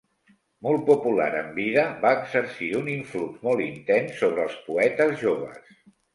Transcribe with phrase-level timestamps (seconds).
[0.67, 5.81] Molt popular en vida, va exercir un influx molt intens sobre els poetes joves.